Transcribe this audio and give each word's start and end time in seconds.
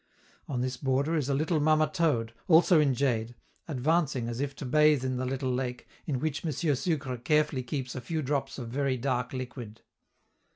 On 0.47 0.61
this 0.61 0.77
border 0.77 1.15
is 1.15 1.29
a 1.29 1.35
little 1.35 1.59
mamma 1.59 1.85
toad, 1.85 2.33
also 2.47 2.79
in 2.79 2.95
jade, 2.95 3.35
advancing 3.67 4.27
as 4.27 4.39
if 4.41 4.55
to 4.55 4.65
bathe 4.65 5.05
in 5.05 5.17
the 5.17 5.27
little 5.27 5.51
lake 5.53 5.87
in 6.07 6.17
which 6.19 6.43
M. 6.43 6.51
Sucre 6.51 7.17
carefully 7.17 7.61
keeps 7.61 7.93
a 7.93 8.01
few 8.01 8.23
drops 8.23 8.57
of 8.57 8.69
very 8.69 8.97
dark 8.97 9.31
liquid. 9.31 9.81